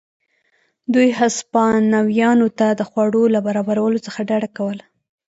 [0.93, 4.83] دوی هسپانویانو ته د خوړو له برابرولو څخه ډډه کوله.